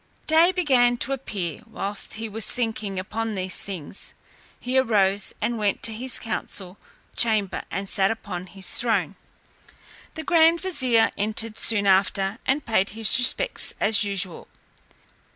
Day 0.25 0.51
began 0.51 0.97
to 0.97 1.13
appear 1.13 1.61
whilst 1.67 2.15
he 2.15 2.27
was 2.27 2.49
thinking 2.49 2.97
upon 2.97 3.35
these 3.35 3.61
things; 3.61 4.15
he 4.59 4.79
arose 4.79 5.31
and 5.43 5.59
went 5.59 5.83
to 5.83 5.93
his 5.93 6.17
council 6.17 6.79
chamber, 7.15 7.61
and 7.69 7.87
sat 7.87 8.09
upon 8.09 8.47
his 8.47 8.67
throne. 8.79 9.15
The 10.15 10.23
grand 10.23 10.59
vizier 10.59 11.11
entered 11.19 11.59
soon 11.59 11.85
after, 11.85 12.39
and 12.47 12.65
paid 12.65 12.89
his 12.89 13.19
respects 13.19 13.75
as 13.79 14.03
usual. 14.03 14.47